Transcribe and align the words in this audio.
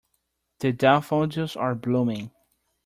The 0.61 0.71
daffodils 0.73 1.55
are 1.55 1.75
blooming. 1.75 2.31